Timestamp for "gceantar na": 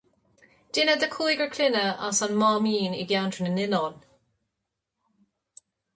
3.11-3.53